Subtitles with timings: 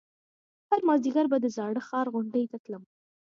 [0.69, 2.83] هر مازديگر به د زاړه ښار غونډۍ ته تلم.